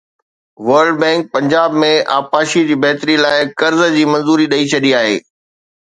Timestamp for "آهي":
5.05-5.19